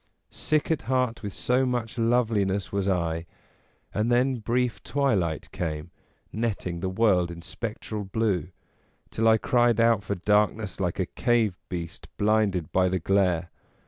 [0.31, 3.27] Sick at heart with so much loveli ness was I,
[3.93, 5.91] and then brief twilight came,
[6.33, 8.47] netting the world in spectral blue,
[9.11, 13.51] till I cried out for darkness like a cave beast blinded by the glare.